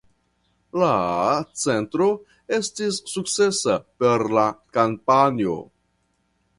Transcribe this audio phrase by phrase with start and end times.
[0.83, 0.93] La
[1.65, 2.07] centro
[2.59, 5.59] estis sukcesa per la kampanjo.